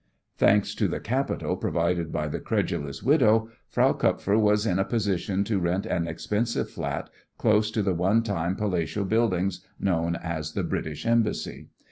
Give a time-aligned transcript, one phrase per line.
[0.35, 5.43] Thanks to the capital provided by the credulous widow, Frau Kupfer was in a position
[5.43, 10.63] to rent an expensive flat close to the one time palatial building known as the
[10.63, 11.67] British Embassy.